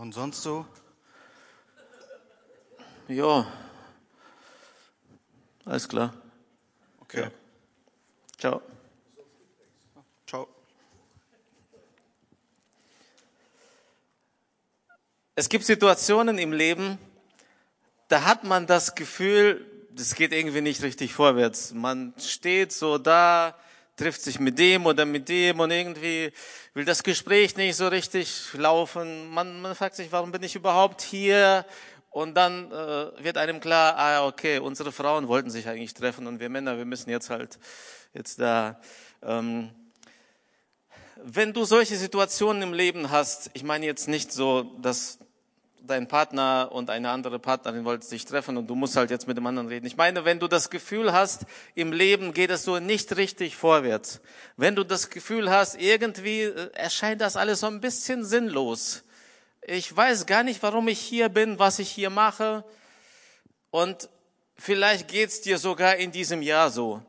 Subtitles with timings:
[0.00, 0.64] Und sonst so?
[3.08, 3.44] Ja.
[5.64, 6.14] Alles klar.
[7.00, 7.22] Okay.
[7.22, 7.30] Ja.
[8.38, 8.62] Ciao.
[10.24, 10.48] Ciao.
[15.34, 16.98] Es gibt Situationen im Leben,
[18.06, 21.74] da hat man das Gefühl, das geht irgendwie nicht richtig vorwärts.
[21.74, 23.58] Man steht so da,
[23.98, 26.32] trifft sich mit dem oder mit dem und irgendwie
[26.72, 29.28] will das Gespräch nicht so richtig laufen.
[29.28, 31.66] Man, man fragt sich, warum bin ich überhaupt hier?
[32.10, 36.40] Und dann äh, wird einem klar, ah okay, unsere Frauen wollten sich eigentlich treffen und
[36.40, 37.58] wir Männer, wir müssen jetzt halt
[38.14, 38.80] jetzt da.
[39.22, 39.70] Ähm,
[41.16, 45.18] wenn du solche Situationen im Leben hast, ich meine jetzt nicht so, dass
[45.82, 49.36] dein Partner und eine andere Partnerin wollten sich treffen und du musst halt jetzt mit
[49.36, 49.86] dem anderen reden.
[49.86, 54.20] Ich meine, wenn du das Gefühl hast, im Leben geht es so nicht richtig vorwärts,
[54.56, 59.04] wenn du das Gefühl hast, irgendwie äh, erscheint das alles so ein bisschen sinnlos.
[59.62, 62.64] Ich weiß gar nicht, warum ich hier bin, was ich hier mache
[63.70, 64.08] und
[64.56, 67.02] vielleicht geht's dir sogar in diesem Jahr so.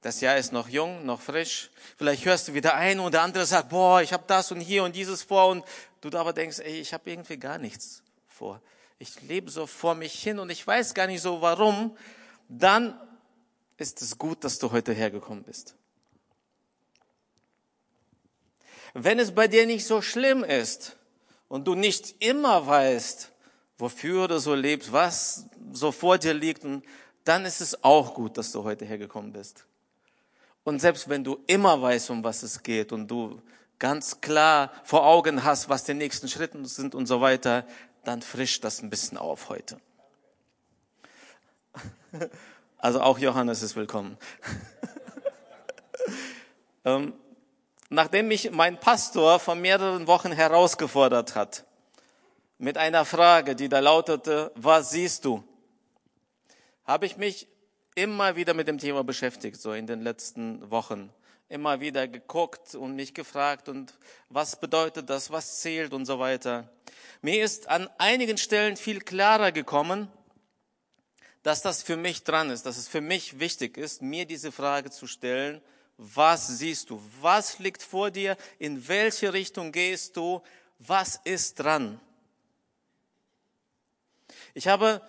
[0.00, 1.70] Das Jahr ist noch jung, noch frisch.
[1.96, 4.84] Vielleicht hörst du wieder ein und der andere sagt, boah, ich habe das und hier
[4.84, 5.64] und dieses vor und
[6.00, 8.60] du aber denkst, ey, ich habe irgendwie gar nichts vor.
[8.98, 11.96] Ich lebe so vor mich hin und ich weiß gar nicht so warum.
[12.48, 12.98] Dann
[13.76, 15.74] ist es gut, dass du heute hergekommen bist.
[18.94, 20.96] Wenn es bei dir nicht so schlimm ist
[21.48, 23.30] und du nicht immer weißt,
[23.78, 26.64] wofür du so lebst, was so vor dir liegt,
[27.24, 29.64] dann ist es auch gut, dass du heute hergekommen bist.
[30.64, 33.40] Und selbst wenn du immer weißt, um was es geht und du
[33.78, 37.66] ganz klar vor Augen hast, was die nächsten Schritte sind und so weiter,
[38.04, 39.80] dann frischt das ein bisschen auf heute.
[42.80, 44.16] Also auch Johannes ist willkommen.
[46.84, 47.12] ähm,
[47.88, 51.64] nachdem mich mein Pastor vor mehreren Wochen herausgefordert hat,
[52.58, 55.42] mit einer Frage, die da lautete, was siehst du?
[56.84, 57.48] Habe ich mich
[57.96, 61.12] immer wieder mit dem Thema beschäftigt, so in den letzten Wochen.
[61.48, 63.94] Immer wieder geguckt und mich gefragt und
[64.28, 66.70] was bedeutet das, was zählt und so weiter.
[67.22, 70.12] Mir ist an einigen Stellen viel klarer gekommen,
[71.42, 74.90] dass das für mich dran ist, dass es für mich wichtig ist, mir diese Frage
[74.90, 75.62] zu stellen,
[75.96, 77.02] was siehst du?
[77.20, 78.36] Was liegt vor dir?
[78.58, 80.42] In welche Richtung gehst du?
[80.78, 82.00] Was ist dran?
[84.54, 85.02] Ich habe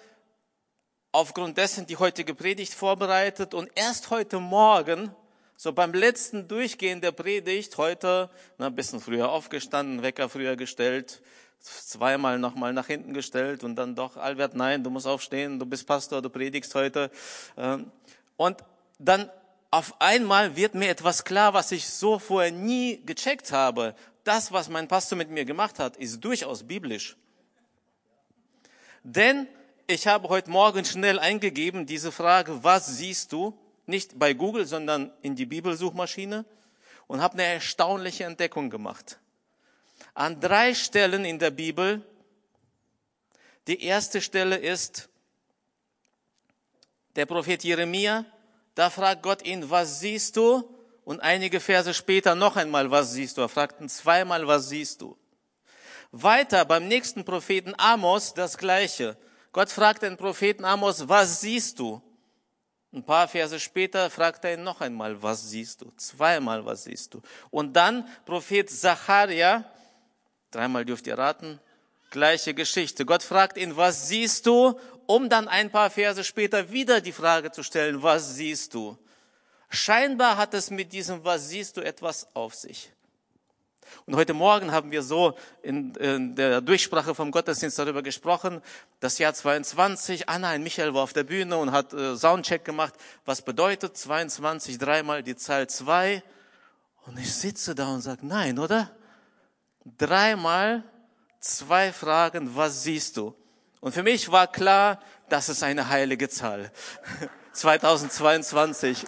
[1.12, 5.14] aufgrund dessen die heutige Predigt vorbereitet und erst heute Morgen,
[5.62, 11.22] so beim letzten Durchgehen der Predigt, heute na, ein bisschen früher aufgestanden, Wecker früher gestellt,
[11.60, 15.86] zweimal nochmal nach hinten gestellt und dann doch, Albert, nein, du musst aufstehen, du bist
[15.86, 17.12] Pastor, du predigst heute.
[17.58, 17.92] Ähm,
[18.38, 18.64] und
[19.00, 19.30] dann
[19.70, 23.96] auf einmal wird mir etwas klar, was ich so vorher nie gecheckt habe.
[24.24, 27.18] Das, was mein Pastor mit mir gemacht hat, ist durchaus biblisch.
[29.04, 29.46] Denn
[29.88, 33.60] ich habe heute Morgen schnell eingegeben diese Frage, was siehst du?
[33.90, 36.46] Nicht bei Google, sondern in die Bibelsuchmaschine
[37.08, 39.20] und habe eine erstaunliche Entdeckung gemacht
[40.20, 42.02] an drei Stellen in der Bibel.
[43.68, 45.08] Die erste Stelle ist
[47.16, 48.26] der Prophet Jeremia.
[48.76, 50.76] Da fragt Gott ihn, was siehst du?
[51.06, 53.42] Und einige Verse später noch einmal, was siehst du?
[53.42, 55.18] Er fragt ihn zweimal, was siehst du?
[56.12, 59.18] Weiter beim nächsten Propheten Amos das gleiche.
[59.54, 62.02] Gott fragt den Propheten Amos, was siehst du?
[62.92, 65.92] Ein paar Verse später fragt er ihn noch einmal, was siehst du?
[65.96, 67.22] Zweimal, was siehst du?
[67.52, 69.64] Und dann Prophet Zacharia,
[70.52, 71.60] Dreimal dürft ihr raten.
[72.10, 73.06] Gleiche Geschichte.
[73.06, 74.80] Gott fragt ihn, was siehst du?
[75.06, 78.98] Um dann ein paar Verse später wieder die Frage zu stellen, was siehst du?
[79.70, 82.92] Scheinbar hat es mit diesem Was siehst du etwas auf sich.
[84.06, 88.62] Und heute Morgen haben wir so in, in, der Durchsprache vom Gottesdienst darüber gesprochen,
[89.00, 92.94] das Jahr 22, Anna und Michael war auf der Bühne und hat äh, Soundcheck gemacht.
[93.26, 96.24] Was bedeutet 22, dreimal die Zahl zwei?
[97.06, 98.92] Und ich sitze da und sage, nein, oder?
[99.98, 100.84] dreimal
[101.40, 103.36] zwei Fragen, was siehst du?
[103.80, 105.00] Und für mich war klar,
[105.30, 106.72] das ist eine heilige Zahl.
[107.54, 109.06] 2022.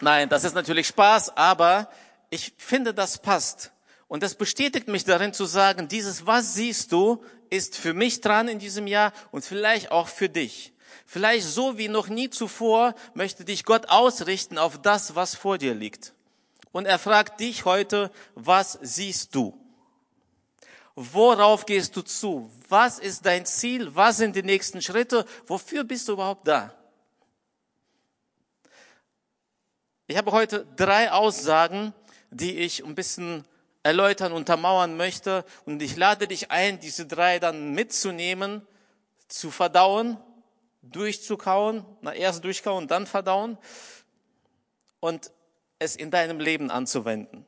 [0.00, 1.88] Nein, das ist natürlich Spaß, aber
[2.30, 3.72] ich finde, das passt.
[4.08, 8.48] Und das bestätigt mich darin zu sagen, dieses Was siehst du ist für mich dran
[8.48, 10.72] in diesem Jahr und vielleicht auch für dich.
[11.04, 15.74] Vielleicht so wie noch nie zuvor möchte dich Gott ausrichten auf das, was vor dir
[15.74, 16.14] liegt.
[16.72, 19.58] Und er fragt dich heute, was siehst du?
[20.94, 22.50] Worauf gehst du zu?
[22.68, 23.94] Was ist dein Ziel?
[23.94, 25.24] Was sind die nächsten Schritte?
[25.46, 26.74] Wofür bist du überhaupt da?
[30.06, 31.94] Ich habe heute drei Aussagen,
[32.30, 33.44] die ich ein bisschen
[33.82, 35.44] erläutern, untermauern möchte.
[35.66, 38.66] Und ich lade dich ein, diese drei dann mitzunehmen,
[39.28, 40.16] zu verdauen,
[40.82, 43.58] durchzukauen, na erst durchkauen, dann verdauen
[44.98, 45.30] und
[45.78, 47.46] es in deinem Leben anzuwenden.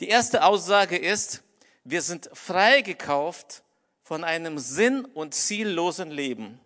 [0.00, 1.42] Die erste Aussage ist,
[1.84, 3.62] wir sind freigekauft
[4.02, 6.60] von einem sinn- und ziellosen Leben.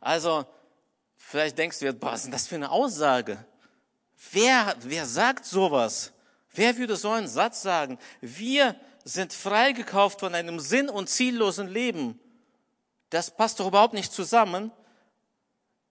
[0.00, 0.46] Also,
[1.16, 3.44] vielleicht denkst du jetzt, was ist das für eine Aussage?
[4.32, 6.12] Wer, wer sagt sowas?
[6.52, 7.98] Wer würde so einen Satz sagen?
[8.20, 12.18] Wir sind freigekauft von einem sinn- und ziellosen Leben.
[13.10, 14.72] Das passt doch überhaupt nicht zusammen.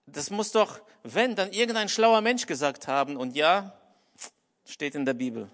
[0.06, 3.16] Das muss doch, wenn, dann irgendein schlauer Mensch gesagt haben.
[3.16, 3.78] Und ja,
[4.64, 5.50] steht in der Bibel.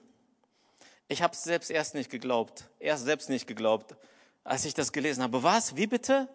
[1.08, 3.96] Ich habe es selbst erst nicht geglaubt, erst selbst nicht geglaubt,
[4.44, 5.42] als ich das gelesen habe.
[5.42, 5.76] Was?
[5.76, 6.28] Wie bitte?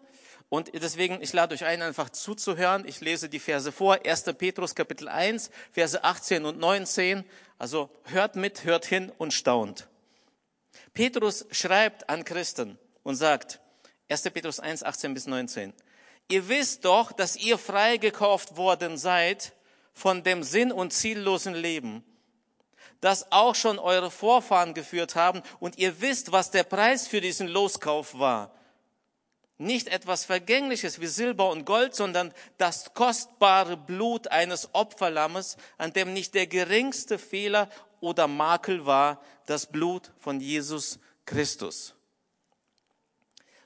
[0.50, 2.86] Und deswegen, ich lade euch ein, einfach zuzuhören.
[2.86, 3.98] Ich lese die Verse vor.
[4.04, 4.24] 1.
[4.38, 7.24] Petrus Kapitel 1, Verse 18 und 19.
[7.58, 9.88] Also hört mit, hört hin und staunt.
[10.94, 13.60] Petrus schreibt an Christen und sagt,
[14.08, 14.22] 1.
[14.30, 15.74] Petrus 1, 18 bis 19.
[16.30, 19.52] Ihr wisst doch, dass ihr freigekauft worden seid
[19.92, 22.04] von dem sinn- und ziellosen Leben,
[23.00, 27.48] das auch schon eure Vorfahren geführt haben, und ihr wisst, was der Preis für diesen
[27.48, 28.57] Loskauf war
[29.58, 36.12] nicht etwas Vergängliches wie Silber und Gold, sondern das kostbare Blut eines Opferlammes, an dem
[36.12, 37.68] nicht der geringste Fehler
[38.00, 41.94] oder Makel war, das Blut von Jesus Christus.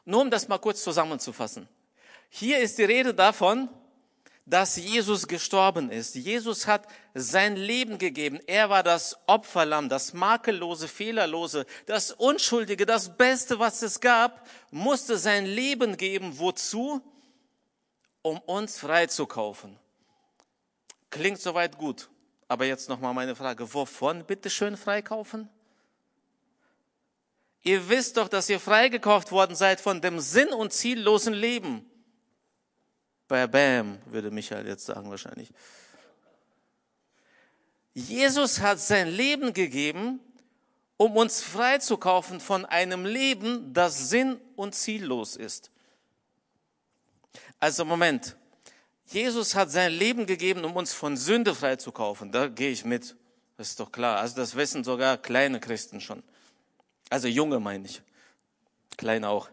[0.05, 1.69] Nur um das mal kurz zusammenzufassen.
[2.31, 3.69] Hier ist die Rede davon,
[4.45, 6.15] dass Jesus gestorben ist.
[6.15, 8.41] Jesus hat sein Leben gegeben.
[8.47, 15.17] Er war das Opferlamm, das makellose, fehlerlose, das Unschuldige, das Beste, was es gab, musste
[15.17, 16.39] sein Leben geben.
[16.39, 17.01] Wozu?
[18.23, 19.79] Um uns freizukaufen.
[21.11, 22.09] Klingt soweit gut.
[22.49, 23.73] Aber jetzt nochmal meine Frage.
[23.75, 25.49] Wovon bitte schön freikaufen?
[27.63, 31.89] Ihr wisst doch, dass ihr freigekauft worden seid von dem sinn- und ziellosen Leben
[33.47, 35.53] Bam, würde Michael jetzt sagen wahrscheinlich.
[37.95, 40.21] Jesus hat sein Leben gegeben,
[40.97, 45.71] um uns freizukaufen von einem Leben, das sinn- und ziellos ist.
[47.59, 48.37] Also Moment.
[49.07, 52.33] Jesus hat sein Leben gegeben, um uns von Sünde freizukaufen.
[52.33, 53.15] Da gehe ich mit.
[53.57, 54.19] Das ist doch klar.
[54.19, 56.23] Also das wissen sogar kleine Christen schon.
[57.11, 58.01] Also junge meine ich.
[58.97, 59.51] Kleine auch.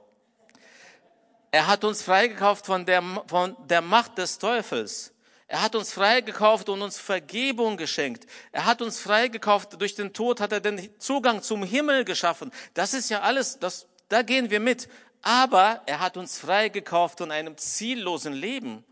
[1.52, 5.14] Er hat uns freigekauft von der, von der Macht des Teufels.
[5.48, 8.28] Er hat uns freigekauft und uns Vergebung geschenkt.
[8.52, 9.82] Er hat uns freigekauft.
[9.82, 12.52] Durch den Tod hat er den Zugang zum Himmel geschaffen.
[12.76, 14.88] Das ist ja alles, das, da gehen wir mit.
[15.24, 18.86] Aber er hat uns freigekauft von einem ziellosen Leben.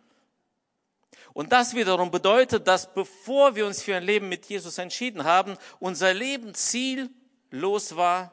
[1.34, 5.56] Und das wiederum bedeutet, dass bevor wir uns für ein Leben mit Jesus entschieden haben,
[5.80, 8.32] unser Leben ziellos war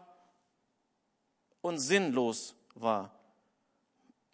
[1.61, 3.14] und sinnlos war.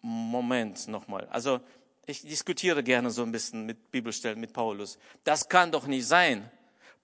[0.01, 1.27] Moment nochmal.
[1.29, 1.59] Also
[2.05, 4.97] ich diskutiere gerne so ein bisschen mit Bibelstellen mit Paulus.
[5.23, 6.49] Das kann doch nicht sein.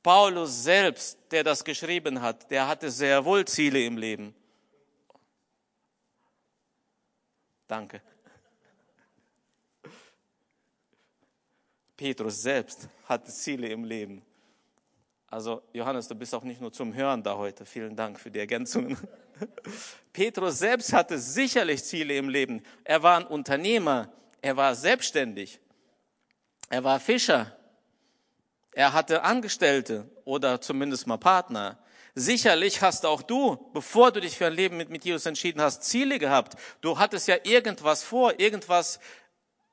[0.02, 4.34] Paulus selbst, der das geschrieben hat, der hatte sehr wohl Ziele im Leben.
[7.68, 8.02] Danke.
[11.98, 14.22] Petrus selbst hatte Ziele im Leben.
[15.30, 17.66] Also Johannes, du bist auch nicht nur zum Hören da heute.
[17.66, 18.98] Vielen Dank für die Ergänzungen.
[20.14, 22.64] Petrus selbst hatte sicherlich Ziele im Leben.
[22.86, 24.10] Er war ein Unternehmer,
[24.42, 25.60] er war selbstständig,
[26.70, 27.58] er war Fischer,
[28.72, 31.78] er hatte Angestellte oder zumindest mal Partner.
[32.16, 36.20] Sicherlich hast auch du, bevor du dich für ein Leben mit, Jesus entschieden hast, Ziele
[36.20, 36.56] gehabt.
[36.80, 39.00] Du hattest ja irgendwas vor, irgendwas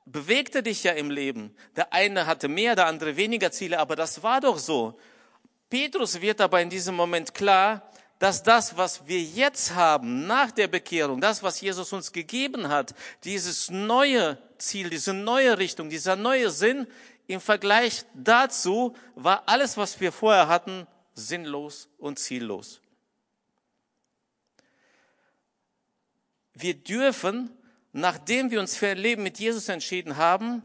[0.05, 1.55] bewegte dich ja im Leben.
[1.75, 4.99] Der eine hatte mehr, der andere weniger Ziele, aber das war doch so.
[5.69, 10.67] Petrus wird aber in diesem Moment klar, dass das, was wir jetzt haben nach der
[10.67, 16.49] Bekehrung, das, was Jesus uns gegeben hat, dieses neue Ziel, diese neue Richtung, dieser neue
[16.49, 16.87] Sinn,
[17.27, 22.81] im Vergleich dazu war alles, was wir vorher hatten, sinnlos und ziellos.
[26.53, 27.49] Wir dürfen,
[27.91, 30.63] nachdem wir uns für ein Leben mit Jesus entschieden haben,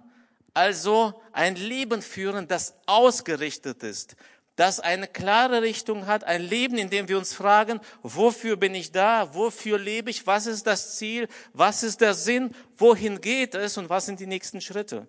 [0.54, 4.16] also ein Leben führen, das ausgerichtet ist,
[4.56, 8.92] das eine klare Richtung hat, ein Leben, in dem wir uns fragen, wofür bin ich
[8.92, 13.78] da, wofür lebe ich, was ist das Ziel, was ist der Sinn, wohin geht es
[13.78, 15.06] und was sind die nächsten Schritte.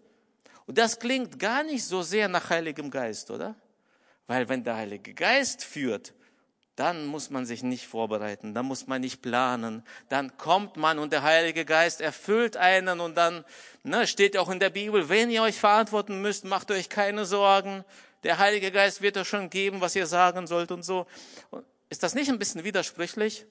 [0.68, 3.56] Und das klingt gar nicht so sehr nach Heiligem Geist, oder?
[4.28, 6.14] Weil wenn der Heilige Geist führt,
[6.76, 11.12] dann muss man sich nicht vorbereiten, dann muss man nicht planen, dann kommt man und
[11.12, 13.44] der Heilige Geist erfüllt einen und dann
[13.84, 17.84] ne, steht auch in der Bibel, wenn ihr euch verantworten müsst, macht euch keine Sorgen,
[18.24, 21.08] Der Heilige Geist wird euch schon geben, was ihr sagen sollt und so.
[21.90, 23.46] Ist das nicht ein bisschen widersprüchlich?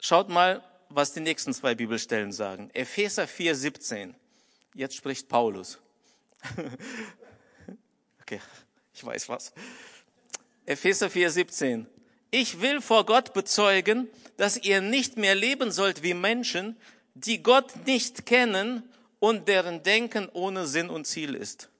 [0.00, 2.70] Schaut mal, was die nächsten zwei Bibelstellen sagen.
[2.72, 4.14] Epheser 4, 17.
[4.74, 5.78] Jetzt spricht Paulus.
[8.20, 8.40] okay,
[8.92, 9.52] ich weiß was.
[10.66, 11.86] Epheser 4, 17.
[12.30, 16.76] Ich will vor Gott bezeugen, dass ihr nicht mehr leben sollt wie Menschen,
[17.14, 18.82] die Gott nicht kennen
[19.24, 21.70] und deren Denken ohne Sinn und Ziel ist.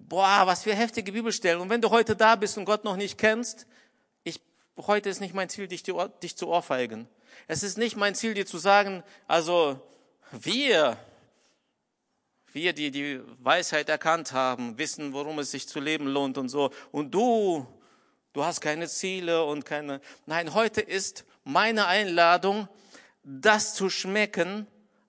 [0.00, 1.60] Boah, was für heftige Bibelstellen.
[1.60, 3.66] Und wenn du heute da bist und Gott noch nicht kennst,
[4.24, 4.40] ich,
[4.76, 7.08] heute ist nicht mein Ziel, dich, dich zu ohrfeigen.
[7.46, 9.80] Es ist nicht mein Ziel, dir zu sagen, also
[10.32, 10.96] wir,
[12.52, 16.72] wir, die die Weisheit erkannt haben, wissen, worum es sich zu leben lohnt und so.
[16.90, 17.66] Und du,
[18.32, 20.00] du hast keine Ziele und keine.
[20.26, 22.68] Nein, heute ist meine Einladung,
[23.22, 24.66] das zu schmecken,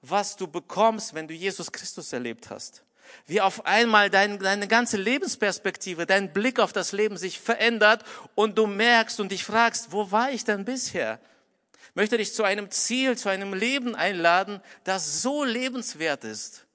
[0.09, 2.83] was du bekommst, wenn du Jesus Christus erlebt hast.
[3.25, 8.03] Wie auf einmal dein, deine ganze Lebensperspektive, dein Blick auf das Leben sich verändert
[8.35, 11.19] und du merkst und dich fragst, wo war ich denn bisher?
[11.93, 16.65] Möchte dich zu einem Ziel, zu einem Leben einladen, das so lebenswert ist,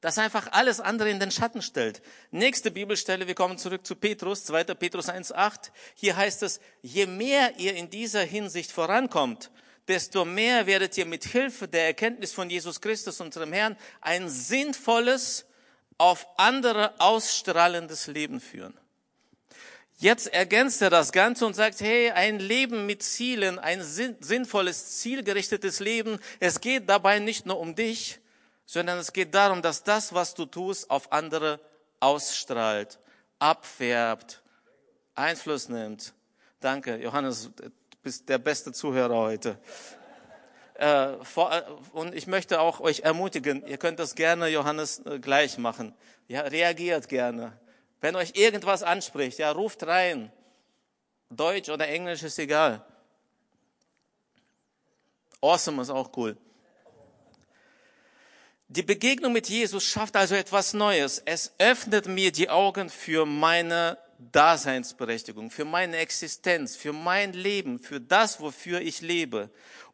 [0.00, 2.02] das einfach alles andere in den Schatten stellt.
[2.30, 4.64] Nächste Bibelstelle, wir kommen zurück zu Petrus, 2.
[4.74, 5.70] Petrus 1.8.
[5.94, 9.50] Hier heißt es, je mehr ihr in dieser Hinsicht vorankommt,
[9.88, 15.46] desto mehr werdet ihr mit Hilfe der Erkenntnis von Jesus Christus, unserem Herrn, ein sinnvolles,
[15.98, 18.78] auf andere ausstrahlendes Leben führen.
[20.00, 25.80] Jetzt ergänzt er das Ganze und sagt, hey, ein Leben mit Zielen, ein sinnvolles, zielgerichtetes
[25.80, 26.20] Leben.
[26.38, 28.20] Es geht dabei nicht nur um dich,
[28.64, 31.58] sondern es geht darum, dass das, was du tust, auf andere
[31.98, 33.00] ausstrahlt,
[33.40, 34.40] abfärbt,
[35.16, 36.14] Einfluss nimmt.
[36.60, 37.50] Danke, Johannes,
[38.08, 39.58] bist der beste Zuhörer heute.
[40.76, 41.08] Äh,
[41.92, 45.94] und ich möchte auch euch ermutigen, ihr könnt das gerne, Johannes, äh, gleich machen.
[46.26, 47.52] Ja, reagiert gerne.
[48.00, 50.32] Wenn euch irgendwas anspricht, ja, ruft rein.
[51.28, 52.82] Deutsch oder Englisch ist egal.
[55.42, 56.34] Awesome ist auch cool.
[58.68, 61.20] Die Begegnung mit Jesus schafft also etwas Neues.
[61.26, 68.00] Es öffnet mir die Augen für meine Daseinsberechtigung, für meine Existenz, für mein Leben, für
[68.00, 69.50] das, wofür ich lebe.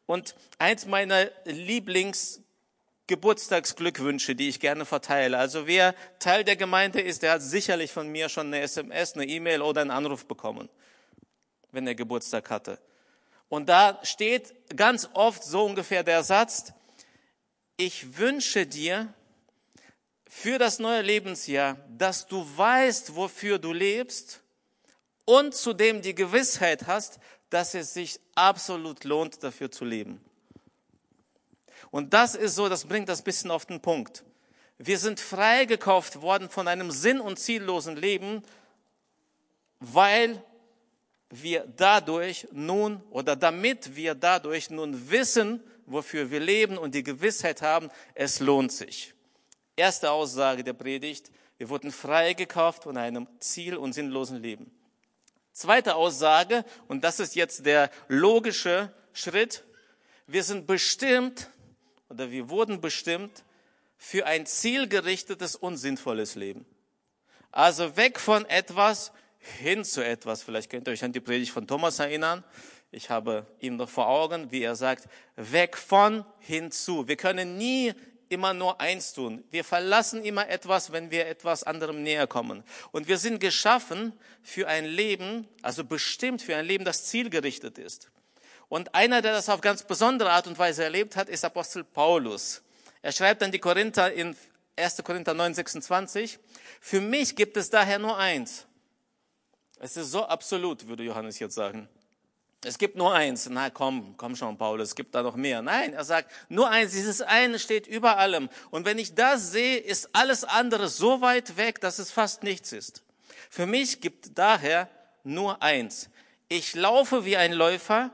[0.06, 5.38] Und eins meiner Lieblingsgeburtstagsglückwünsche, die ich gerne verteile.
[5.38, 9.26] Also wer Teil der Gemeinde ist, der hat sicherlich von mir schon eine SMS, eine
[9.26, 10.68] E-Mail oder einen Anruf bekommen,
[11.70, 12.80] wenn er Geburtstag hatte.
[13.48, 16.72] Und da steht ganz oft so ungefähr der Satz,
[17.76, 19.14] ich wünsche dir
[20.36, 24.42] für das neue Lebensjahr, dass du weißt, wofür du lebst
[25.24, 30.20] und zudem die Gewissheit hast, dass es sich absolut lohnt, dafür zu leben.
[31.92, 34.24] Und das ist so, das bringt das bisschen auf den Punkt.
[34.76, 38.42] Wir sind freigekauft worden von einem sinn- und ziellosen Leben,
[39.78, 40.42] weil
[41.30, 47.62] wir dadurch nun oder damit wir dadurch nun wissen, wofür wir leben und die Gewissheit
[47.62, 49.13] haben, es lohnt sich.
[49.76, 54.70] Erste Aussage der Predigt, wir wurden freigekauft von einem ziel- und sinnlosen Leben.
[55.52, 59.64] Zweite Aussage, und das ist jetzt der logische Schritt,
[60.26, 61.50] wir sind bestimmt
[62.08, 63.44] oder wir wurden bestimmt
[63.96, 66.66] für ein zielgerichtetes und sinnvolles Leben.
[67.50, 70.42] Also weg von etwas hin zu etwas.
[70.42, 72.42] Vielleicht könnt ihr euch an die Predigt von Thomas erinnern.
[72.90, 77.06] Ich habe ihm noch vor Augen, wie er sagt, weg von hinzu.
[77.08, 77.92] Wir können nie
[78.28, 79.44] immer nur eins tun.
[79.50, 82.64] Wir verlassen immer etwas, wenn wir etwas anderem näher kommen.
[82.92, 84.12] Und wir sind geschaffen
[84.42, 88.10] für ein Leben, also bestimmt für ein Leben, das zielgerichtet ist.
[88.68, 92.62] Und einer, der das auf ganz besondere Art und Weise erlebt hat, ist Apostel Paulus.
[93.02, 94.36] Er schreibt an die Korinther in
[94.76, 95.02] 1.
[95.04, 96.38] Korinther 9, 26,
[96.80, 98.66] für mich gibt es daher nur eins.
[99.78, 101.88] Es ist so absolut, würde Johannes jetzt sagen.
[102.64, 103.48] Es gibt nur eins.
[103.50, 105.62] Na komm, komm schon, Paulus, es gibt da noch mehr.
[105.62, 106.92] Nein, er sagt, nur eins.
[106.92, 108.48] Dieses eine steht über allem.
[108.70, 112.72] Und wenn ich das sehe, ist alles andere so weit weg, dass es fast nichts
[112.72, 113.02] ist.
[113.50, 114.88] Für mich gibt daher
[115.22, 116.10] nur eins.
[116.48, 118.10] Ich laufe wie ein Läufer,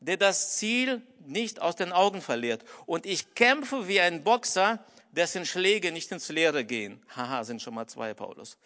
[0.00, 2.64] der das Ziel nicht aus den Augen verliert.
[2.86, 7.02] Und ich kämpfe wie ein Boxer, dessen Schläge nicht ins Leere gehen.
[7.14, 8.58] Haha, sind schon mal zwei, Paulus.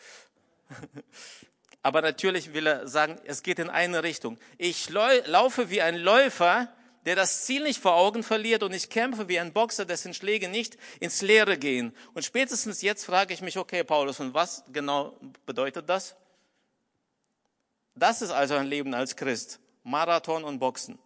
[1.87, 4.39] Aber natürlich will er sagen, es geht in eine Richtung.
[4.59, 6.67] Ich laufe wie ein Läufer,
[7.05, 10.49] der das Ziel nicht vor Augen verliert und ich kämpfe wie ein Boxer, dessen Schläge
[10.49, 11.95] nicht ins Leere gehen.
[12.13, 15.17] Und spätestens jetzt frage ich mich, okay, Paulus, und was genau
[15.47, 16.17] bedeutet das?
[17.95, 19.61] Das ist also ein Leben als Christ.
[19.85, 20.99] Marathon und Boxen.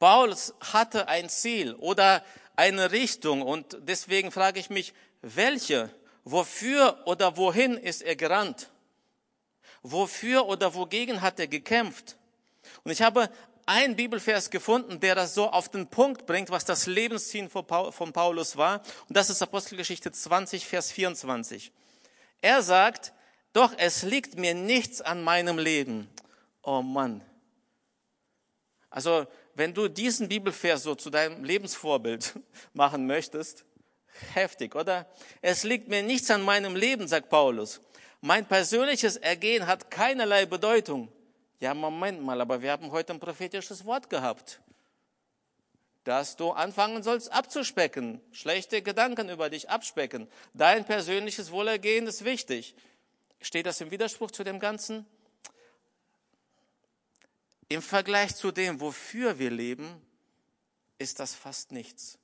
[0.00, 2.24] Paulus hatte ein Ziel oder
[2.56, 3.42] eine Richtung.
[3.42, 5.88] Und deswegen frage ich mich, welche,
[6.24, 8.70] wofür oder wohin ist er gerannt?
[9.82, 12.16] Wofür oder wogegen hat er gekämpft?
[12.82, 13.30] Und ich habe
[13.66, 18.56] einen Bibelvers gefunden, der das so auf den Punkt bringt, was das Lebensziel von Paulus
[18.56, 18.82] war.
[19.08, 21.72] Und das ist Apostelgeschichte 20, Vers 24.
[22.40, 23.12] Er sagt,
[23.52, 26.08] doch es liegt mir nichts an meinem Leben.
[26.62, 27.22] Oh Mann.
[28.90, 32.34] Also, wenn du diesen Bibelvers so zu deinem Lebensvorbild
[32.74, 33.64] machen möchtest,
[34.34, 35.06] heftig, oder?
[35.42, 37.80] Es liegt mir nichts an meinem Leben, sagt Paulus.
[38.20, 41.12] Mein persönliches Ergehen hat keinerlei Bedeutung.
[41.60, 44.60] Ja, Moment mal, aber wir haben heute ein prophetisches Wort gehabt,
[46.04, 50.28] dass du anfangen sollst abzuspecken, schlechte Gedanken über dich abspecken.
[50.52, 52.74] Dein persönliches Wohlergehen ist wichtig.
[53.40, 55.06] Steht das im Widerspruch zu dem Ganzen?
[57.68, 60.00] Im Vergleich zu dem, wofür wir leben,
[60.98, 62.18] ist das fast nichts.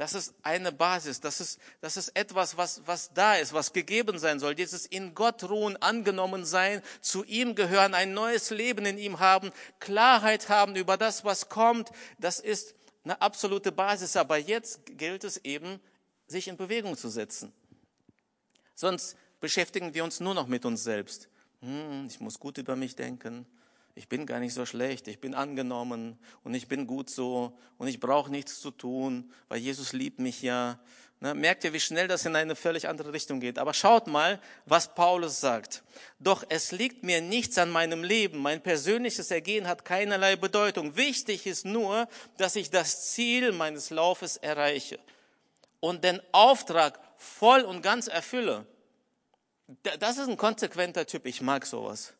[0.00, 4.18] Das ist eine Basis, das ist, das ist etwas, was, was da ist, was gegeben
[4.18, 4.54] sein soll.
[4.54, 9.52] Dieses in Gott ruhen, angenommen sein, zu ihm gehören, ein neues Leben in ihm haben,
[9.78, 11.90] Klarheit haben über das, was kommt.
[12.18, 14.16] Das ist eine absolute Basis.
[14.16, 15.78] Aber jetzt gilt es eben,
[16.26, 17.52] sich in Bewegung zu setzen.
[18.74, 21.28] Sonst beschäftigen wir uns nur noch mit uns selbst.
[21.60, 23.46] Hm, ich muss gut über mich denken
[23.94, 27.88] ich bin gar nicht so schlecht, ich bin angenommen und ich bin gut so und
[27.88, 30.78] ich brauche nichts zu tun, weil Jesus liebt mich ja.
[31.22, 33.58] Ne, merkt ihr, wie schnell das in eine völlig andere Richtung geht.
[33.58, 35.82] Aber schaut mal, was Paulus sagt.
[36.18, 38.38] Doch es liegt mir nichts an meinem Leben.
[38.38, 40.96] Mein persönliches Ergehen hat keinerlei Bedeutung.
[40.96, 44.98] Wichtig ist nur, dass ich das Ziel meines Laufes erreiche
[45.80, 48.66] und den Auftrag voll und ganz erfülle.
[49.98, 51.26] Das ist ein konsequenter Typ.
[51.26, 52.14] Ich mag sowas.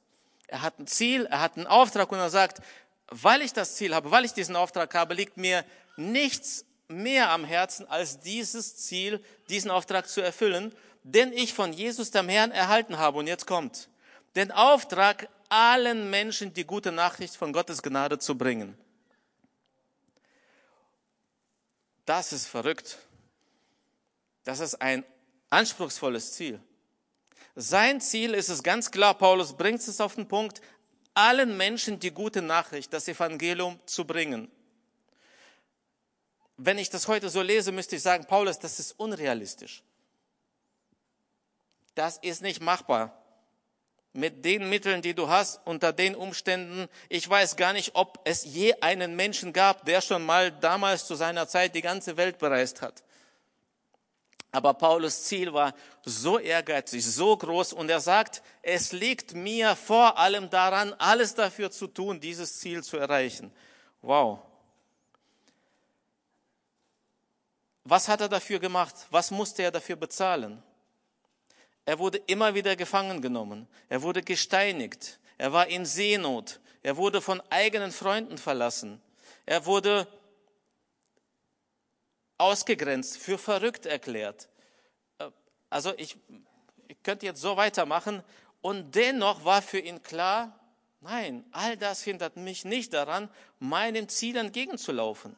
[0.51, 2.61] Er hat ein Ziel, er hat einen Auftrag und er sagt,
[3.09, 5.65] weil ich das Ziel habe, weil ich diesen Auftrag habe, liegt mir
[5.97, 12.11] nichts mehr am Herzen, als dieses Ziel, diesen Auftrag zu erfüllen, den ich von Jesus,
[12.11, 13.19] dem Herrn, erhalten habe.
[13.19, 13.89] Und jetzt kommt
[14.35, 18.77] den Auftrag, allen Menschen die gute Nachricht von Gottes Gnade zu bringen.
[22.07, 22.99] Das ist verrückt.
[24.45, 25.05] Das ist ein
[25.51, 26.61] anspruchsvolles Ziel.
[27.57, 30.61] Sein Ziel ist es ganz klar, Paulus bringt es auf den Punkt,
[31.15, 34.51] allen Menschen die gute Nachricht, das Evangelium zu bringen.
[36.57, 39.83] Wenn ich das heute so lese, müsste ich sagen, Paulus, das ist unrealistisch.
[41.95, 43.17] Das ist nicht machbar.
[44.13, 48.45] Mit den Mitteln, die du hast, unter den Umständen, ich weiß gar nicht, ob es
[48.45, 52.83] je einen Menschen gab, der schon mal damals zu seiner Zeit die ganze Welt bereist
[52.83, 53.05] hat.
[54.53, 60.19] Aber Paulus Ziel war so ehrgeizig, so groß und er sagt, es liegt mir vor
[60.19, 63.53] allem daran, alles dafür zu tun, dieses Ziel zu erreichen.
[64.03, 64.41] Wow.
[67.85, 68.95] Was hat er dafür gemacht?
[69.11, 70.63] Was musste er dafür bezahlen?
[71.85, 73.69] Er wurde immer wieder gefangen genommen.
[73.89, 75.19] Er wurde gesteinigt.
[75.39, 76.61] Er war in Seenot.
[76.83, 79.01] Er wurde von eigenen Freunden verlassen.
[79.47, 80.07] Er wurde
[82.41, 84.49] ausgegrenzt, für verrückt erklärt.
[85.19, 85.31] Äh,
[85.69, 86.17] also ich,
[86.89, 88.23] ich könnte jetzt so weitermachen.
[88.61, 90.59] Und dennoch war für ihn klar,
[91.01, 95.37] nein, all das hindert mich nicht daran, meinem Ziel entgegenzulaufen.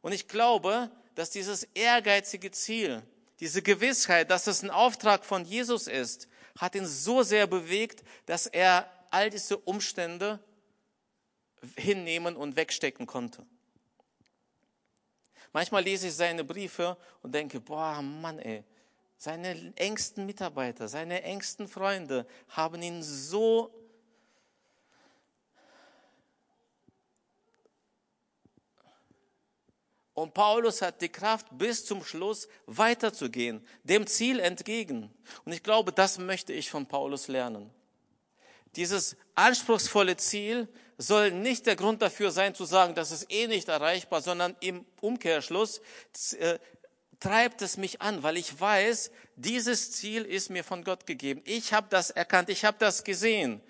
[0.00, 3.02] Und ich glaube, dass dieses ehrgeizige Ziel,
[3.40, 6.28] diese Gewissheit, dass es ein Auftrag von Jesus ist,
[6.58, 10.40] hat ihn so sehr bewegt, dass er all diese Umstände
[11.76, 13.46] hinnehmen und wegstecken konnte.
[15.52, 18.64] Manchmal lese ich seine Briefe und denke, boah, Mann, ey,
[19.16, 23.74] seine engsten Mitarbeiter, seine engsten Freunde haben ihn so
[30.18, 35.14] Und Paulus hat die Kraft, bis zum Schluss weiterzugehen, dem Ziel entgegen.
[35.44, 37.70] Und ich glaube, das möchte ich von Paulus lernen.
[38.74, 40.66] Dieses anspruchsvolle Ziel,
[40.98, 44.84] soll nicht der Grund dafür sein, zu sagen, das ist eh nicht erreichbar, sondern im
[45.00, 45.80] Umkehrschluss
[46.38, 46.58] äh,
[47.20, 51.40] treibt es mich an, weil ich weiß, dieses Ziel ist mir von Gott gegeben.
[51.44, 53.60] Ich habe das erkannt, ich habe das gesehen.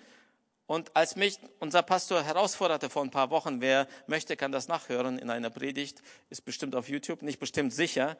[0.65, 5.17] Und als mich unser Pastor herausforderte vor ein paar Wochen, wer möchte, kann das nachhören
[5.17, 8.17] in einer Predigt, ist bestimmt auf YouTube, nicht bestimmt sicher,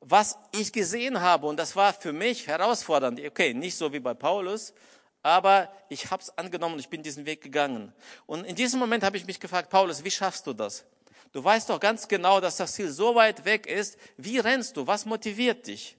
[0.00, 4.14] was ich gesehen habe, und das war für mich herausfordernd, okay, nicht so wie bei
[4.14, 4.74] Paulus,
[5.22, 7.92] aber ich habe es angenommen und ich bin diesen Weg gegangen.
[8.26, 10.84] Und in diesem Moment habe ich mich gefragt, Paulus, wie schaffst du das?
[11.32, 13.96] Du weißt doch ganz genau, dass das Ziel so weit weg ist.
[14.16, 14.86] Wie rennst du?
[14.86, 15.96] Was motiviert dich?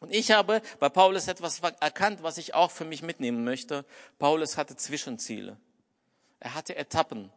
[0.00, 3.84] Und ich habe bei Paulus etwas erkannt, was ich auch für mich mitnehmen möchte.
[4.18, 5.56] Paulus hatte Zwischenziele.
[6.40, 7.30] Er hatte Etappen.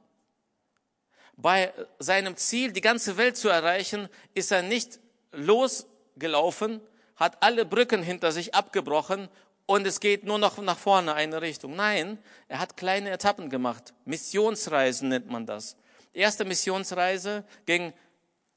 [1.36, 5.00] Bei seinem Ziel, die ganze Welt zu erreichen, ist er nicht
[5.34, 6.80] losgelaufen,
[7.18, 9.30] hat alle Brücken hinter sich abgebrochen
[9.66, 11.76] und es geht nur noch nach vorne eine Richtung.
[11.76, 13.94] Nein, er hat kleine Etappen gemacht.
[14.06, 15.78] Missionsreisen nennt man das.
[16.14, 17.94] Erste Missionsreise ging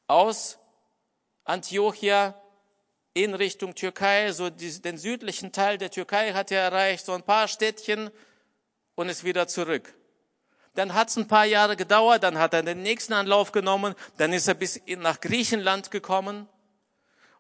[0.09, 0.59] aus
[1.45, 2.35] Antiochia
[3.15, 7.49] in Richtung Türkei, so den südlichen Teil der Türkei hat er erreicht, so ein paar
[7.49, 8.11] Städtchen
[8.95, 9.95] und ist wieder zurück.
[10.75, 14.35] Dann hat es ein paar Jahre gedauert, dann hat er den nächsten Anlauf genommen, dann
[14.35, 16.47] ist er bis nach Griechenland gekommen,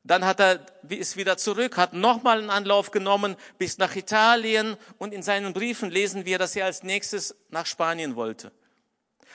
[0.06, 5.12] dann hat er, ist wieder zurück, hat nochmal einen Anlauf genommen bis nach Italien und
[5.12, 8.52] in seinen Briefen lesen wir, dass er als nächstes nach Spanien wollte.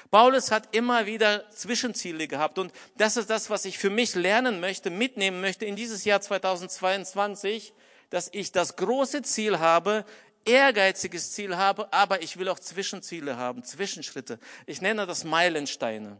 [0.10, 4.60] Paulus hat immer wieder Zwischenziele gehabt und das ist das, was ich für mich lernen
[4.60, 7.74] möchte, mitnehmen möchte in dieses Jahr 2022,
[8.10, 10.06] dass ich das große Ziel habe,
[10.46, 14.40] ehrgeiziges Ziel habe, aber ich will auch Zwischenziele haben, Zwischenschritte.
[14.66, 16.18] Ich nenne das Meilensteine.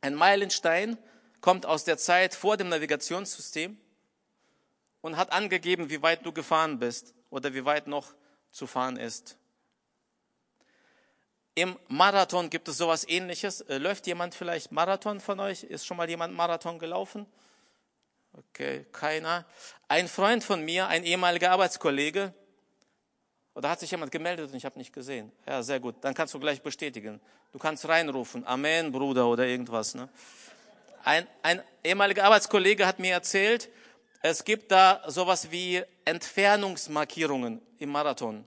[0.00, 0.98] Ein Meilenstein
[1.44, 3.76] kommt aus der Zeit vor dem Navigationssystem
[5.02, 8.14] und hat angegeben, wie weit du gefahren bist oder wie weit noch
[8.50, 9.36] zu fahren ist.
[11.54, 13.60] Im Marathon gibt es sowas ähnliches.
[13.60, 15.64] Äh, läuft jemand vielleicht Marathon von euch?
[15.64, 17.26] Ist schon mal jemand Marathon gelaufen?
[18.32, 19.44] Okay, keiner.
[19.86, 22.32] Ein Freund von mir, ein ehemaliger Arbeitskollege,
[23.54, 25.30] oder hat sich jemand gemeldet und ich habe nicht gesehen?
[25.46, 25.96] Ja, sehr gut.
[26.00, 27.20] Dann kannst du gleich bestätigen.
[27.52, 29.94] Du kannst reinrufen, Amen, Bruder oder irgendwas.
[29.94, 30.08] Ne?
[31.04, 33.68] Ein, ein ehemaliger Arbeitskollege hat mir erzählt,
[34.22, 38.46] es gibt da sowas wie Entfernungsmarkierungen im Marathon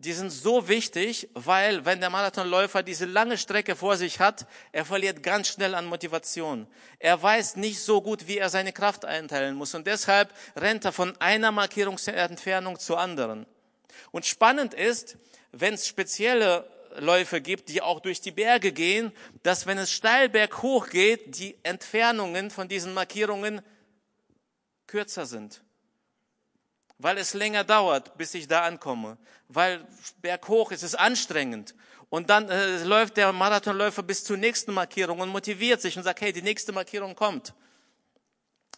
[0.00, 4.84] die sind so wichtig, weil wenn der Marathonläufer diese lange Strecke vor sich hat, er
[4.84, 6.68] verliert ganz schnell an Motivation.
[7.00, 10.92] Er weiß nicht so gut, wie er seine Kraft einteilen muss und deshalb rennt er
[10.92, 13.44] von einer Markierungsentfernung zur anderen.
[14.12, 15.18] Und spannend ist,
[15.50, 20.28] wenn es spezielle Läufe gibt, die auch durch die Berge gehen, dass wenn es steil
[20.28, 23.62] berghoch geht, die Entfernungen von diesen Markierungen
[24.86, 25.62] kürzer sind
[26.98, 29.16] weil es länger dauert, bis ich da ankomme,
[29.48, 29.84] weil
[30.20, 31.74] berghoch ist es anstrengend.
[32.10, 36.20] Und dann äh, läuft der Marathonläufer bis zur nächsten Markierung und motiviert sich und sagt,
[36.20, 37.54] hey, die nächste Markierung kommt.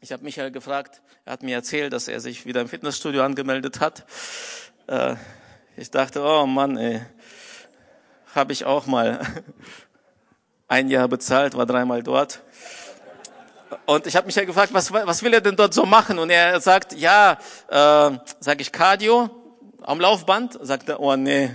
[0.00, 3.80] Ich habe Michael gefragt, er hat mir erzählt, dass er sich wieder im Fitnessstudio angemeldet
[3.80, 4.04] hat.
[4.86, 5.14] Äh,
[5.76, 7.02] ich dachte, oh Mann, ey,
[8.34, 9.20] habe ich auch mal
[10.68, 12.42] ein Jahr bezahlt, war dreimal dort.
[13.86, 16.18] Und ich habe mich ja gefragt, was, was will er denn dort so machen?
[16.18, 17.38] Und er sagt, ja,
[17.68, 19.30] äh, sage ich Cardio
[19.82, 20.58] am Laufband?
[20.62, 21.50] Sagt er, oh nee,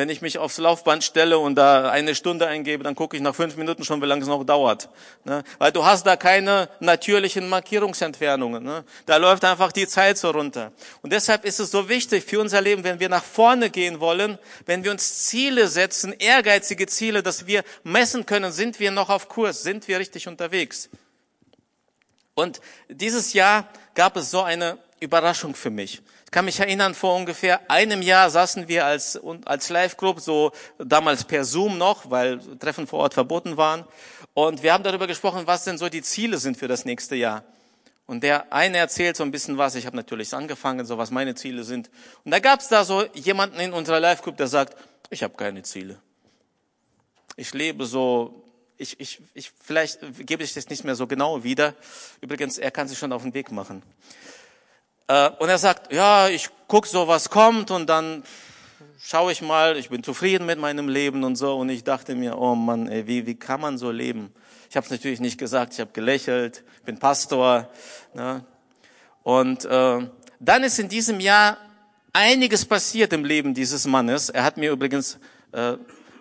[0.00, 3.34] wenn ich mich aufs Laufband stelle und da eine Stunde eingebe, dann gucke ich nach
[3.34, 4.88] fünf Minuten schon, wie lange es noch dauert.
[5.24, 5.44] Ne?
[5.58, 8.64] Weil du hast da keine natürlichen Markierungsentfernungen.
[8.64, 8.82] Ne?
[9.04, 10.72] Da läuft einfach die Zeit so runter.
[11.02, 14.38] Und deshalb ist es so wichtig für unser Leben, wenn wir nach vorne gehen wollen,
[14.64, 19.28] wenn wir uns Ziele setzen, ehrgeizige Ziele, dass wir messen können, sind wir noch auf
[19.28, 20.88] Kurs, sind wir richtig unterwegs.
[22.32, 26.02] Und dieses Jahr gab es so eine Überraschung für mich.
[26.26, 31.24] Ich kann mich erinnern, vor ungefähr einem Jahr saßen wir als, als Live-Group, so damals
[31.24, 33.84] per Zoom noch, weil Treffen vor Ort verboten waren.
[34.34, 37.44] Und wir haben darüber gesprochen, was denn so die Ziele sind für das nächste Jahr.
[38.06, 39.74] Und der eine erzählt so ein bisschen was.
[39.74, 41.90] Ich habe natürlich angefangen, so was meine Ziele sind.
[42.24, 44.76] Und da gab es da so jemanden in unserer Live-Group, der sagt,
[45.08, 45.98] ich habe keine Ziele.
[47.36, 48.44] Ich lebe so
[48.80, 51.74] ich, ich, ich, vielleicht gebe ich das nicht mehr so genau wieder.
[52.22, 53.82] Übrigens, er kann sich schon auf den Weg machen.
[55.10, 58.22] Äh, und er sagt, ja, ich guck so, was kommt und dann
[59.02, 61.56] schaue ich mal, ich bin zufrieden mit meinem Leben und so.
[61.56, 64.32] Und ich dachte mir, oh Mann, ey, wie, wie kann man so leben?
[64.68, 67.68] Ich habe es natürlich nicht gesagt, ich habe gelächelt, bin Pastor.
[68.14, 68.44] Ne?
[69.24, 70.06] Und äh,
[70.38, 71.56] dann ist in diesem Jahr
[72.12, 74.28] einiges passiert im Leben dieses Mannes.
[74.28, 75.18] Er hat mir übrigens
[75.50, 75.72] äh,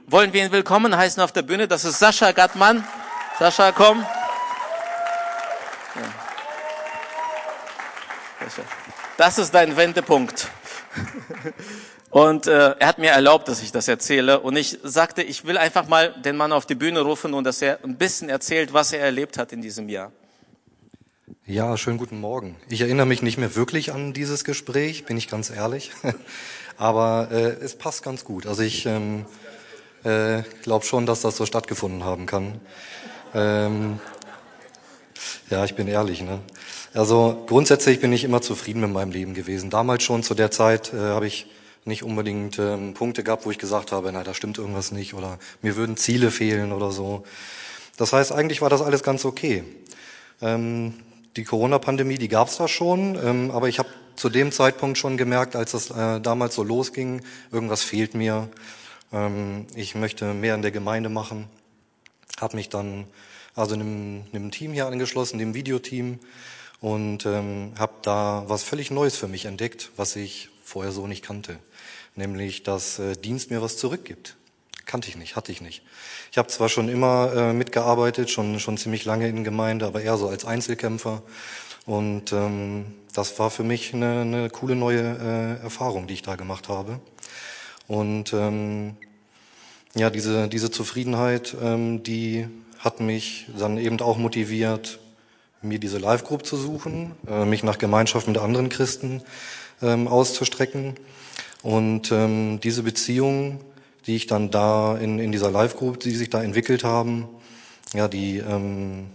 [0.07, 1.67] wollen wir ihn willkommen heißen auf der Bühne.
[1.67, 2.83] Das ist Sascha Gattmann.
[3.37, 4.03] Sascha, komm.
[9.19, 10.49] Das ist dein Wendepunkt.
[12.09, 14.39] Und äh, er hat mir erlaubt, dass ich das erzähle.
[14.39, 17.61] Und ich sagte, ich will einfach mal den Mann auf die Bühne rufen und dass
[17.61, 20.13] er ein bisschen erzählt, was er erlebt hat in diesem Jahr.
[21.45, 22.55] Ja, schönen guten Morgen.
[22.69, 25.91] Ich erinnere mich nicht mehr wirklich an dieses Gespräch, bin ich ganz ehrlich.
[26.77, 28.47] Aber äh, es passt ganz gut.
[28.47, 29.25] Also ich ähm,
[30.05, 32.61] äh, glaube schon, dass das so stattgefunden haben kann.
[33.33, 33.99] Ähm,
[35.49, 36.21] ja, ich bin ehrlich.
[36.21, 36.39] Ne?
[36.93, 39.69] Also grundsätzlich bin ich immer zufrieden mit meinem Leben gewesen.
[39.69, 41.45] Damals schon zu der Zeit äh, habe ich
[41.85, 45.37] nicht unbedingt ähm, Punkte gehabt, wo ich gesagt habe, na, da stimmt irgendwas nicht oder
[45.61, 47.23] mir würden Ziele fehlen oder so.
[47.97, 49.63] Das heißt, eigentlich war das alles ganz okay.
[50.41, 50.93] Ähm,
[51.35, 55.15] die Corona-Pandemie, die gab es da schon, ähm, aber ich habe zu dem Zeitpunkt schon
[55.15, 57.21] gemerkt, als das äh, damals so losging,
[57.51, 58.49] irgendwas fehlt mir.
[59.13, 61.47] Ähm, ich möchte mehr in der Gemeinde machen.
[62.41, 63.05] habe mich dann
[63.55, 66.19] also einem, einem Team hier angeschlossen, dem Videoteam
[66.81, 71.23] und ähm, habe da was völlig Neues für mich entdeckt, was ich vorher so nicht
[71.23, 71.59] kannte,
[72.15, 74.35] nämlich dass äh, Dienst mir was zurückgibt.
[74.85, 75.83] Kannte ich nicht, hatte ich nicht.
[76.31, 80.17] Ich habe zwar schon immer äh, mitgearbeitet, schon schon ziemlich lange in Gemeinde, aber eher
[80.17, 81.21] so als Einzelkämpfer
[81.85, 86.35] und ähm, das war für mich eine, eine coole neue äh, Erfahrung, die ich da
[86.35, 86.99] gemacht habe.
[87.87, 88.95] Und ähm,
[89.95, 94.99] ja, diese diese Zufriedenheit, ähm, die hat mich dann eben auch motiviert,
[95.61, 99.21] mir diese Live-Group zu suchen, äh, mich nach Gemeinschaft mit anderen Christen
[99.81, 100.95] ähm, auszustrecken.
[101.61, 103.59] Und ähm, diese Beziehung,
[104.05, 107.27] die ich dann da in, in dieser Live-Group, die sich da entwickelt haben,
[107.93, 109.07] ja, die, ähm,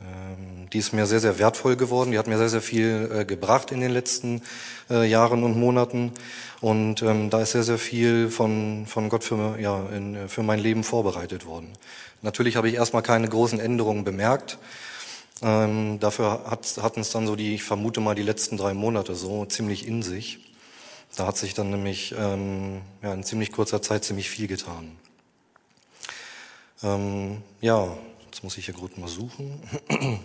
[0.00, 2.10] ähm, die ist mir sehr, sehr wertvoll geworden.
[2.10, 4.42] Die hat mir sehr, sehr viel äh, gebracht in den letzten
[4.90, 6.12] äh, Jahren und Monaten.
[6.60, 10.58] Und ähm, da ist sehr, sehr viel von, von Gott für, ja, in, für mein
[10.58, 11.68] Leben vorbereitet worden.
[12.22, 14.58] Natürlich habe ich erstmal keine großen Änderungen bemerkt.
[15.42, 19.14] Ähm, dafür hat, hatten es dann so die, ich vermute mal, die letzten drei Monate
[19.14, 20.38] so ziemlich in sich.
[21.16, 24.96] Da hat sich dann nämlich ähm, ja, in ziemlich kurzer Zeit ziemlich viel getan.
[26.82, 29.60] Ähm, ja, jetzt muss ich hier gut mal suchen.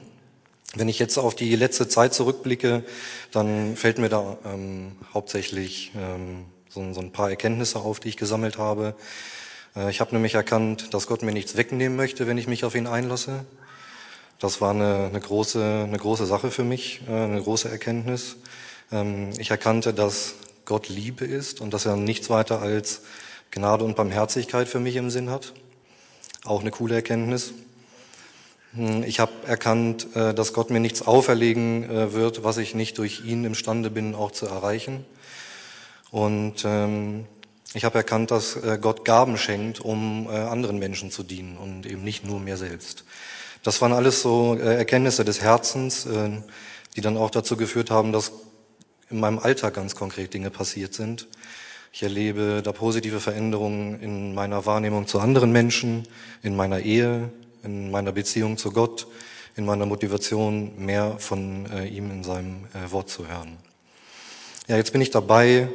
[0.76, 2.84] Wenn ich jetzt auf die letzte Zeit zurückblicke,
[3.32, 8.18] dann fällt mir da ähm, hauptsächlich ähm, so, so, ein paar Erkenntnisse auf, die ich
[8.18, 8.96] gesammelt habe.
[9.76, 12.76] Äh, ich habe nämlich erkannt, dass Gott mir nichts wegnehmen möchte, wenn ich mich auf
[12.76, 13.46] ihn einlasse.
[14.40, 18.36] Das war eine, eine, große, eine große Sache für mich, äh, eine große Erkenntnis.
[18.92, 23.02] Ähm, ich erkannte, dass Gott Liebe ist und dass er nichts weiter als
[23.52, 25.54] Gnade und Barmherzigkeit für mich im Sinn hat.
[26.44, 27.54] Auch eine coole Erkenntnis.
[28.74, 32.98] Hm, ich habe erkannt, äh, dass Gott mir nichts auferlegen äh, wird, was ich nicht
[32.98, 35.06] durch ihn imstande bin, auch zu erreichen.
[36.12, 37.26] Und ähm,
[37.74, 42.26] ich habe erkannt, dass Gott Gaben schenkt, um anderen Menschen zu dienen und eben nicht
[42.26, 43.04] nur mir selbst.
[43.66, 46.30] Das waren alles so äh, Erkenntnisse des Herzens, äh,
[46.96, 48.32] die dann auch dazu geführt haben, dass
[49.10, 51.28] in meinem Alltag ganz konkret Dinge passiert sind.
[51.92, 56.08] Ich erlebe da positive Veränderungen in meiner Wahrnehmung zu anderen Menschen,
[56.44, 57.32] in meiner Ehe,
[57.64, 59.08] in meiner Beziehung zu Gott,
[59.56, 63.58] in meiner Motivation, mehr von äh, ihm in seinem Wort zu hören.
[64.68, 65.70] Ja, jetzt bin ich dabei,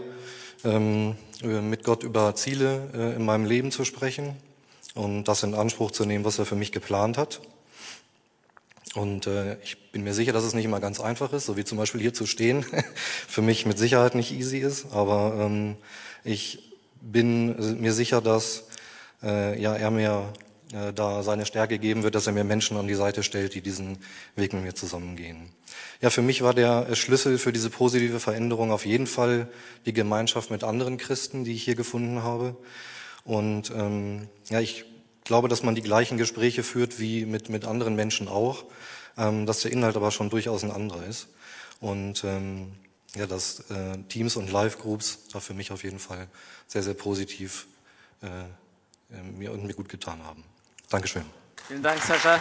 [0.63, 4.37] ähm, mit Gott über Ziele in meinem Leben zu sprechen
[4.95, 7.41] und das in Anspruch zu nehmen, was er für mich geplant hat.
[8.95, 11.65] Und äh, ich bin mir sicher, dass es nicht immer ganz einfach ist, so wie
[11.65, 12.65] zum Beispiel hier zu stehen,
[13.29, 14.87] für mich mit Sicherheit nicht easy ist.
[14.93, 15.77] Aber ähm,
[16.25, 18.65] ich bin mir sicher, dass
[19.23, 20.33] äh, ja er mir
[20.73, 23.61] äh, da seine Stärke geben wird, dass er mir Menschen an die Seite stellt, die
[23.61, 23.99] diesen
[24.37, 25.51] Weg mit mir zusammengehen.
[26.01, 29.49] Ja, für mich war der Schlüssel für diese positive Veränderung auf jeden Fall
[29.87, 32.57] die Gemeinschaft mit anderen Christen, die ich hier gefunden habe.
[33.25, 34.85] Und ähm, ja, ich
[35.25, 38.65] glaube, dass man die gleichen Gespräche führt wie mit, mit anderen Menschen auch,
[39.17, 41.29] ähm, dass der Inhalt aber schon durchaus ein anderer ist.
[41.81, 42.73] Und ähm,
[43.15, 46.29] ja, dass äh, Teams und Live-Groups da für mich auf jeden Fall
[46.67, 47.67] sehr, sehr positiv
[48.23, 50.45] äh, äh, mir und mir gut getan haben.
[50.89, 51.25] Dankeschön.
[51.67, 52.41] Vielen Dank, Sascha.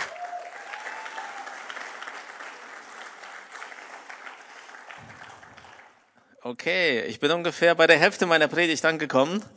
[6.41, 9.43] Okay, ich bin ungefähr bei der Hälfte meiner Predigt angekommen.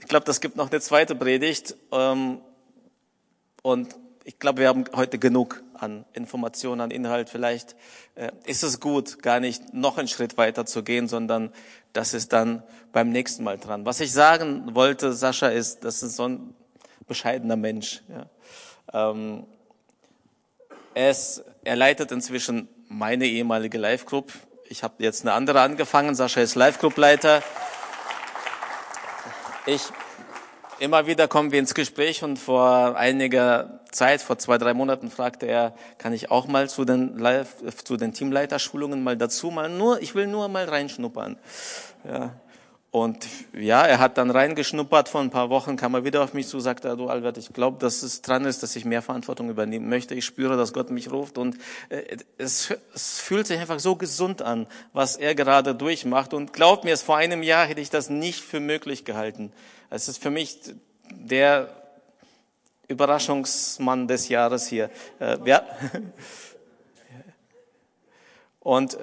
[0.00, 1.76] Ich glaube, das gibt noch eine zweite Predigt.
[1.92, 2.40] Ähm,
[3.62, 7.30] und ich glaube, wir haben heute genug an Informationen, an Inhalt.
[7.30, 7.76] Vielleicht
[8.16, 11.52] äh, ist es gut, gar nicht noch einen Schritt weiter zu gehen, sondern
[11.92, 13.86] das ist dann beim nächsten Mal dran.
[13.86, 16.52] Was ich sagen wollte, Sascha, ist, das ist so ein
[17.06, 18.02] bescheidener Mensch.
[18.92, 19.46] Ähm,
[20.94, 24.32] er leitet inzwischen meine ehemalige Live-Group.
[24.72, 26.14] Ich habe jetzt eine andere angefangen.
[26.14, 27.42] Sascha ist Live-Group-Leiter.
[29.66, 29.82] Ich,
[30.78, 35.44] immer wieder kommen wir ins Gespräch und vor einiger Zeit, vor zwei, drei Monaten fragte
[35.44, 40.00] er, kann ich auch mal zu den, Live, zu den Teamleiterschulungen mal dazu mal nur,
[40.00, 41.36] ich will nur mal reinschnuppern.
[42.08, 42.30] Ja.
[42.92, 46.46] Und ja, er hat dann reingeschnuppert, vor ein paar Wochen kam er wieder auf mich
[46.46, 49.88] zu, sagte, du Albert, ich glaube, dass es dran ist, dass ich mehr Verantwortung übernehmen
[49.88, 50.14] möchte.
[50.14, 51.56] Ich spüre, dass Gott mich ruft und
[51.88, 56.34] äh, es, es fühlt sich einfach so gesund an, was er gerade durchmacht.
[56.34, 59.54] Und glaub mir, vor einem Jahr hätte ich das nicht für möglich gehalten.
[59.88, 60.58] Es ist für mich
[61.10, 61.74] der
[62.88, 64.90] Überraschungsmann des Jahres hier.
[65.18, 65.62] Äh, ja.
[68.62, 68.98] Und, äh,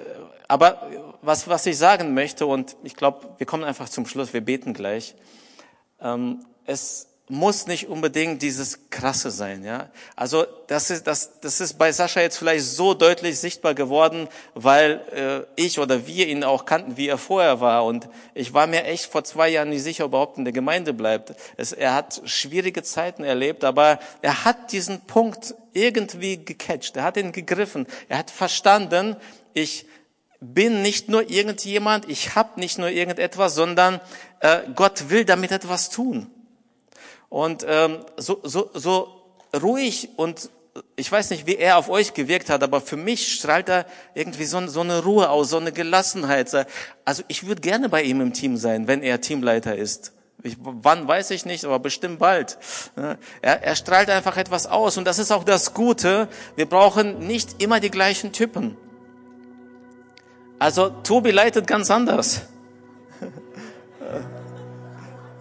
[0.48, 0.90] aber
[1.22, 4.74] was, was ich sagen möchte, und ich glaube, wir kommen einfach zum Schluss, wir beten
[4.74, 5.14] gleich.
[6.00, 9.88] Ähm, es muss nicht unbedingt dieses Krasse sein, ja.
[10.16, 15.46] Also das ist das das ist bei Sascha jetzt vielleicht so deutlich sichtbar geworden, weil
[15.56, 17.84] äh, ich oder wir ihn auch kannten, wie er vorher war.
[17.84, 20.52] Und ich war mir echt vor zwei Jahren nicht sicher, ob er überhaupt in der
[20.52, 21.34] Gemeinde bleibt.
[21.56, 26.96] Es, er hat schwierige Zeiten erlebt, aber er hat diesen Punkt irgendwie gecatcht.
[26.96, 27.86] Er hat ihn gegriffen.
[28.08, 29.16] Er hat verstanden,
[29.54, 29.86] ich
[30.40, 34.00] bin nicht nur irgendjemand, ich habe nicht nur irgendetwas, sondern
[34.40, 36.30] äh, Gott will damit etwas tun.
[37.28, 39.08] Und ähm, so, so, so
[39.54, 40.50] ruhig und
[40.96, 44.44] ich weiß nicht, wie er auf euch gewirkt hat, aber für mich strahlt er irgendwie
[44.44, 46.66] so, so eine Ruhe aus, so eine Gelassenheit.
[47.04, 50.12] Also ich würde gerne bei ihm im Team sein, wenn er Teamleiter ist.
[50.42, 52.56] Ich, wann weiß ich nicht, aber bestimmt bald.
[53.42, 56.28] Er, er strahlt einfach etwas aus und das ist auch das Gute.
[56.56, 58.76] Wir brauchen nicht immer die gleichen Typen.
[60.60, 62.42] Also Tobi leitet ganz anders.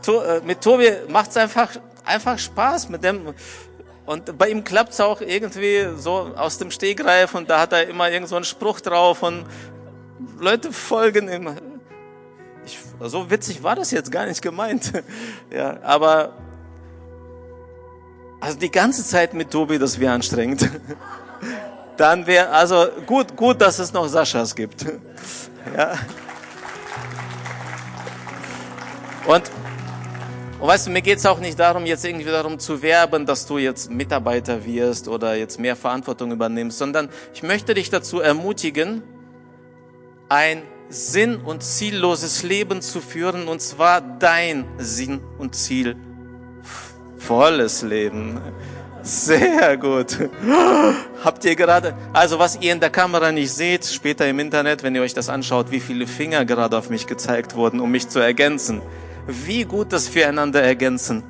[0.07, 1.69] Äh, mit Tobi macht es einfach,
[2.05, 3.33] einfach Spaß mit dem.
[4.05, 7.87] Und bei ihm klappt es auch irgendwie so aus dem Stegreif und da hat er
[7.87, 9.45] immer irgend so einen Spruch drauf und
[10.39, 11.55] Leute folgen ihm.
[12.65, 14.91] Ich, so witzig war das jetzt gar nicht gemeint.
[15.51, 16.33] Ja, aber
[18.39, 20.69] also die ganze Zeit mit Tobi, das wäre anstrengend.
[21.99, 24.85] Dann wäre also gut, gut, dass es noch Saschas gibt.
[25.77, 25.91] Ja.
[29.27, 29.51] Und
[30.59, 33.57] und weißt du, mir geht's auch nicht darum, jetzt irgendwie darum zu werben, dass du
[33.57, 39.03] jetzt Mitarbeiter wirst oder jetzt mehr Verantwortung übernimmst, sondern ich möchte dich dazu ermutigen,
[40.27, 45.95] ein sinn- und zielloses Leben zu führen, und zwar dein Sinn und Ziel.
[47.17, 48.41] Volles Leben.
[49.03, 50.17] Sehr gut.
[51.23, 54.95] Habt ihr gerade, also was ihr in der Kamera nicht seht, später im Internet, wenn
[54.95, 58.19] ihr euch das anschaut, wie viele Finger gerade auf mich gezeigt wurden, um mich zu
[58.19, 58.81] ergänzen
[59.29, 61.23] wie gut das füreinander ergänzen.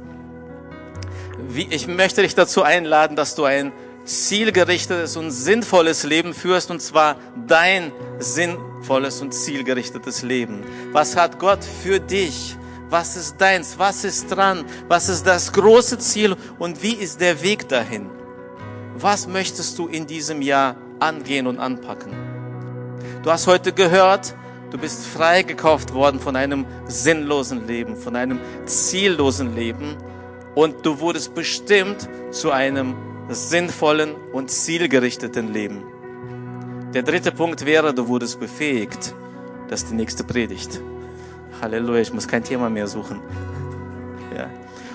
[1.49, 3.71] Wie, ich möchte dich dazu einladen, dass du ein
[4.05, 10.63] zielgerichtetes und sinnvolles Leben führst, und zwar dein sinnvolles und zielgerichtetes Leben.
[10.91, 12.55] Was hat Gott für dich?
[12.89, 13.77] Was ist deins?
[13.77, 14.65] Was ist dran?
[14.87, 16.35] Was ist das große Ziel?
[16.57, 18.09] Und wie ist der Weg dahin?
[18.95, 22.13] Was möchtest du in diesem Jahr angehen und anpacken?
[23.23, 24.35] Du hast heute gehört,
[24.71, 29.97] Du bist freigekauft worden von einem sinnlosen Leben, von einem ziellosen Leben
[30.53, 32.95] und du wurdest bestimmt zu einem
[33.29, 35.83] sinnvollen und zielgerichteten Leben.
[36.93, 39.15] Der dritte Punkt wäre, du wurdest befähigt.
[39.69, 40.81] Das ist die nächste Predigt.
[41.61, 43.19] Halleluja, ich muss kein Thema mehr suchen.
[44.35, 44.49] Ja.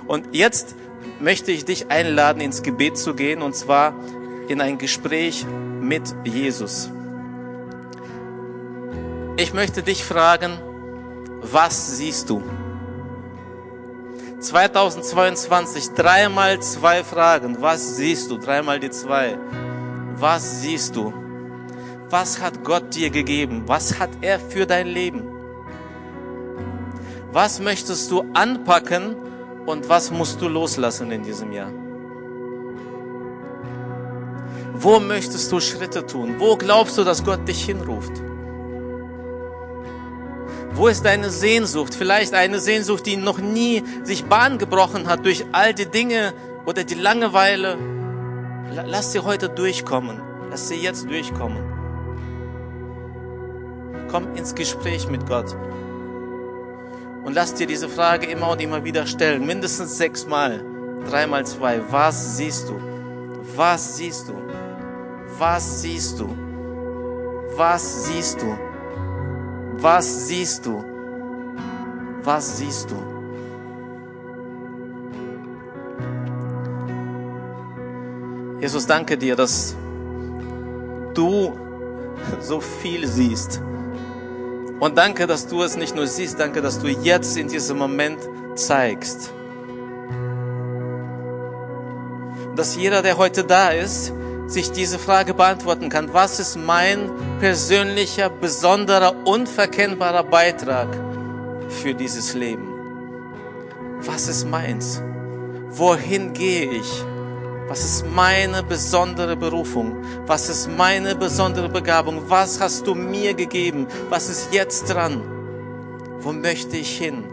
[0.07, 0.75] Und jetzt
[1.21, 3.95] möchte ich dich einladen, ins Gebet zu gehen, und zwar
[4.49, 5.47] in ein Gespräch
[5.81, 6.91] mit Jesus.
[9.37, 10.59] Ich möchte dich fragen,
[11.43, 12.43] was siehst du?
[14.41, 17.57] 2022, dreimal zwei Fragen.
[17.61, 18.39] Was siehst du?
[18.39, 19.39] Dreimal die zwei.
[20.17, 21.13] Was siehst du?
[22.11, 23.65] Was hat Gott dir gegeben?
[23.67, 25.34] Was hat er für dein Leben?
[27.35, 29.17] Was möchtest du anpacken
[29.67, 31.73] und was musst du loslassen in diesem Jahr?
[34.75, 36.37] Wo möchtest du Schritte tun?
[36.39, 38.13] Wo glaubst du, dass Gott dich hinruft?
[40.75, 41.97] Wo ist deine Sehnsucht?
[41.97, 46.35] Vielleicht eine Sehnsucht, die noch nie sich Bahn gebrochen hat durch all die Dinge
[46.67, 47.77] oder die Langeweile.
[48.87, 50.23] Lass sie heute durchkommen.
[50.51, 51.65] Lass sie jetzt durchkommen.
[54.09, 55.57] Komm ins Gespräch mit Gott.
[57.25, 59.47] Und lass dir diese Frage immer und immer wieder stellen.
[59.47, 60.63] Mindestens sechsmal.
[61.09, 61.81] Dreimal zwei.
[61.91, 62.79] Was siehst du?
[63.57, 64.35] Was siehst du?
[65.39, 66.29] Was siehst du?
[67.57, 68.59] Was siehst du?
[69.77, 70.85] Was siehst du?
[72.23, 72.97] Was siehst du?
[78.61, 79.77] Jesus, danke dir, dass
[81.15, 81.53] du
[82.41, 83.61] so viel siehst.
[84.81, 88.19] Und danke, dass du es nicht nur siehst, danke, dass du jetzt in diesem Moment
[88.55, 89.33] zeigst.
[92.57, 94.13] Dass jeder, der heute da ist,
[94.47, 96.13] sich diese Frage beantworten kann.
[96.13, 97.11] Was ist mein
[97.41, 100.89] persönlicher, besonderer, unverkennbarer Beitrag
[101.69, 102.69] für dieses Leben?
[104.01, 105.03] Was ist meins?
[105.71, 107.05] Wohin gehe ich?
[107.67, 109.97] Was ist meine besondere Berufung?
[110.27, 112.25] Was ist meine besondere Begabung?
[112.29, 113.87] Was hast du mir gegeben?
[114.11, 115.23] Was ist jetzt dran?
[116.21, 117.25] Wo möchte ich hin?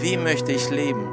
[0.00, 1.08] Wie möchte ich leben?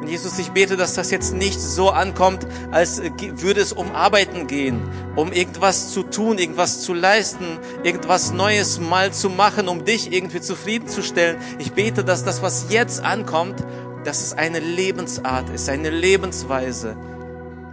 [0.00, 4.46] Und Jesus, ich bete, dass das jetzt nicht so ankommt, als würde es um Arbeiten
[4.46, 4.80] gehen,
[5.16, 10.40] um irgendwas zu tun, irgendwas zu leisten, irgendwas Neues mal zu machen, um dich irgendwie
[10.40, 11.38] zufriedenzustellen.
[11.58, 13.64] Ich bete, dass das, was jetzt ankommt,
[14.04, 16.96] dass es eine Lebensart ist, eine Lebensweise,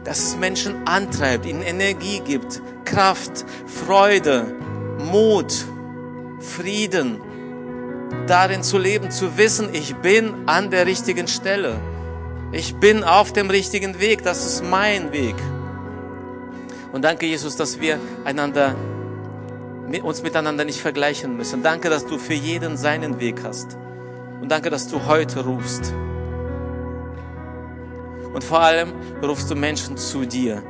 [0.04, 4.56] dass es Menschen antreibt, ihnen Energie gibt, Kraft, Freude,
[5.12, 5.66] Mut,
[6.40, 7.22] Frieden,
[8.28, 11.80] darin zu leben, zu wissen, ich bin an der richtigen Stelle.
[12.52, 15.36] Ich bin auf dem richtigen Weg, das ist mein Weg.
[16.92, 18.76] Und danke, Jesus, dass wir einander,
[20.04, 21.64] uns miteinander nicht vergleichen müssen.
[21.64, 23.78] Danke, dass du für jeden seinen Weg hast.
[24.42, 25.94] Und danke, dass du heute rufst.
[28.34, 30.64] Und vor allem rufst du Menschen zu dir.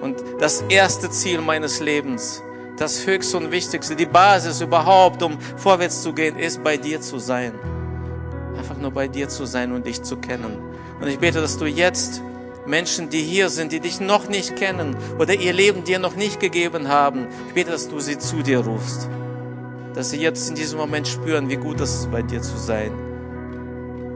[0.00, 2.42] Und das erste Ziel meines Lebens,
[2.76, 7.18] das höchste und wichtigste, die Basis überhaupt, um vorwärts zu gehen, ist bei dir zu
[7.18, 7.54] sein.
[8.56, 10.58] Einfach nur bei dir zu sein und dich zu kennen.
[11.00, 12.20] Und ich bete, dass du jetzt
[12.66, 16.40] Menschen, die hier sind, die dich noch nicht kennen oder ihr Leben dir noch nicht
[16.40, 19.08] gegeben haben, ich bete, dass du sie zu dir rufst.
[19.94, 22.92] Dass sie jetzt in diesem Moment spüren, wie gut es ist, bei dir zu sein.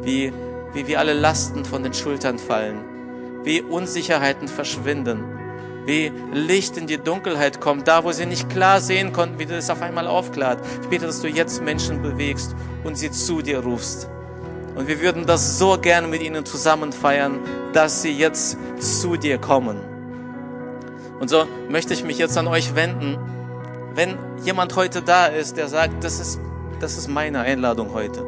[0.03, 0.32] Wie,
[0.79, 2.79] wie, wie alle Lasten von den Schultern fallen.
[3.43, 5.24] Wie Unsicherheiten verschwinden.
[5.87, 9.57] Wie Licht in die Dunkelheit kommt, da wo sie nicht klar sehen konnten, wie du
[9.57, 10.61] es auf einmal aufklart.
[10.83, 12.55] Ich bete, dass du jetzt Menschen bewegst
[12.85, 14.09] und sie zu dir rufst.
[14.76, 17.41] Und wir würden das so gerne mit ihnen zusammen feiern,
[17.72, 19.81] dass sie jetzt zu dir kommen.
[21.18, 23.18] Und so möchte ich mich jetzt an euch wenden.
[23.95, 26.39] Wenn jemand heute da ist, der sagt, das ist,
[26.79, 28.24] das ist meine Einladung heute.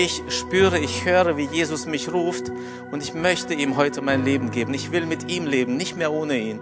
[0.00, 2.52] Ich spüre, ich höre, wie Jesus mich ruft
[2.92, 4.72] und ich möchte ihm heute mein Leben geben.
[4.72, 6.60] Ich will mit ihm leben, nicht mehr ohne ihn.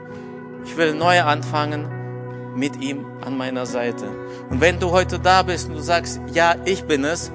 [0.65, 1.87] Ich will neu anfangen
[2.57, 4.09] mit ihm an meiner Seite.
[4.49, 7.31] Und wenn du heute da bist und du sagst, ja, ich bin es,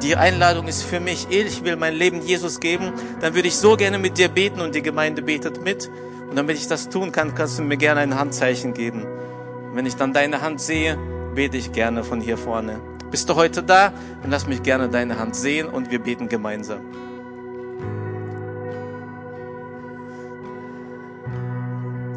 [0.00, 3.76] die Einladung ist für mich, ich will mein Leben Jesus geben, dann würde ich so
[3.76, 5.90] gerne mit dir beten und die Gemeinde betet mit.
[6.30, 9.02] Und damit ich das tun kann, kannst du mir gerne ein Handzeichen geben.
[9.02, 10.96] Und wenn ich dann deine Hand sehe,
[11.34, 12.91] bete ich gerne von hier vorne.
[13.12, 13.92] Bist du heute da?
[14.22, 16.80] Dann lass mich gerne deine Hand sehen und wir beten gemeinsam.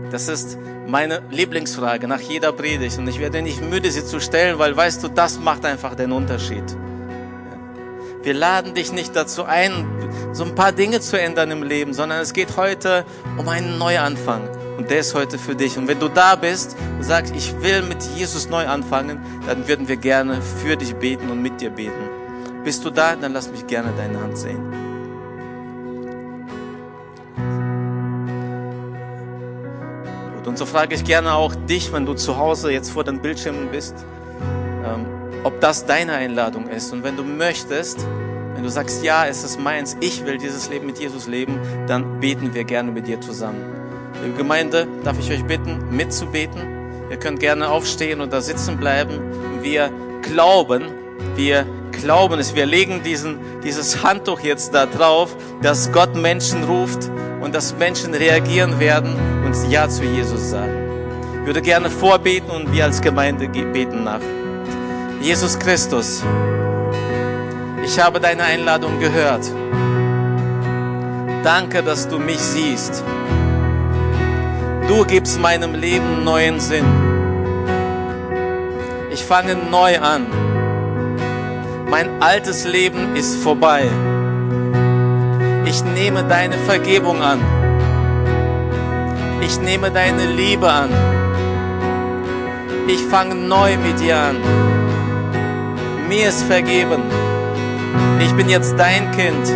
[0.10, 4.58] Das ist meine Lieblingsfrage nach jeder Predigt und ich werde nicht müde, sie zu stellen,
[4.58, 6.64] weil weißt du, das macht einfach den Unterschied.
[8.24, 9.86] Wir laden dich nicht dazu ein,
[10.32, 13.04] so ein paar Dinge zu ändern im Leben, sondern es geht heute
[13.38, 14.48] um einen Neuanfang.
[14.78, 15.78] Und der ist heute für dich.
[15.78, 19.88] Und wenn du da bist und sagst, ich will mit Jesus neu anfangen, dann würden
[19.88, 21.94] wir gerne für dich beten und mit dir beten.
[22.64, 23.16] Bist du da?
[23.16, 24.60] Dann lass mich gerne deine Hand sehen.
[30.36, 33.22] Gut, und so frage ich gerne auch dich, wenn du zu Hause jetzt vor den
[33.22, 33.96] Bildschirmen bist.
[34.84, 35.06] Ähm,
[35.44, 36.92] ob das deine Einladung ist.
[36.92, 38.06] Und wenn du möchtest,
[38.56, 42.20] wenn du sagst, ja, es ist meins, ich will dieses Leben mit Jesus leben, dann
[42.20, 43.85] beten wir gerne mit dir zusammen.
[44.26, 46.60] Liebe Gemeinde, darf ich euch bitten, mitzubeten.
[47.12, 49.20] Ihr könnt gerne aufstehen und da sitzen bleiben.
[49.62, 49.92] Wir
[50.24, 50.86] glauben,
[51.36, 52.56] wir glauben es.
[52.56, 57.08] Wir legen diesen, dieses Handtuch jetzt da drauf, dass Gott Menschen ruft
[57.40, 59.16] und dass Menschen reagieren werden
[59.46, 60.74] und Ja zu Jesus sagen.
[61.42, 64.22] Ich würde gerne vorbeten und wir als Gemeinde beten nach.
[65.22, 66.24] Jesus Christus,
[67.84, 69.46] ich habe deine Einladung gehört.
[71.44, 73.04] Danke, dass du mich siehst.
[74.88, 76.86] Du gibst meinem Leben neuen Sinn.
[79.12, 80.28] Ich fange neu an.
[81.90, 83.84] Mein altes Leben ist vorbei.
[85.66, 87.40] Ich nehme deine Vergebung an.
[89.42, 90.90] Ich nehme deine Liebe an.
[92.88, 94.38] Ich fange neu mit dir an
[96.08, 97.04] mir ist vergeben.
[98.20, 99.52] Ich bin jetzt dein Kind.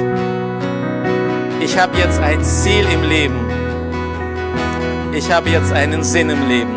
[1.61, 3.48] Ich habe jetzt ein Ziel im Leben.
[5.13, 6.75] Ich habe jetzt einen Sinn im Leben.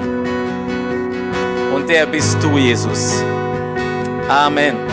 [1.74, 3.22] Und der bist du, Jesus.
[4.28, 4.91] Amen.